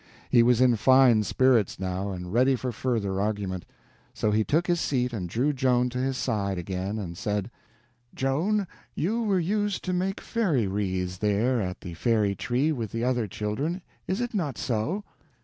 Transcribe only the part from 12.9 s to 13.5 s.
the other